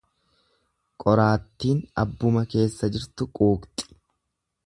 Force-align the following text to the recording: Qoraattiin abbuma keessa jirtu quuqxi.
Qoraattiin 1.03 1.83
abbuma 2.05 2.43
keessa 2.55 2.91
jirtu 2.97 3.31
quuqxi. 3.41 3.87